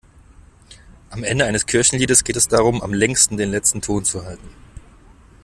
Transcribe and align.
Am 1.11 1.23
Ende 1.23 1.45
eines 1.45 1.67
Kirchenliedes 1.67 2.23
geht 2.23 2.35
es 2.35 2.47
darum, 2.47 2.81
am 2.81 2.91
längsten 2.91 3.37
den 3.37 3.51
letzten 3.51 3.81
Ton 3.83 4.03
zu 4.03 4.25
halten. 4.25 4.49